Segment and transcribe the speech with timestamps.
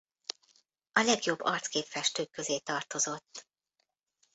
[0.91, 3.47] A legjobb arckép festők közé tartozott.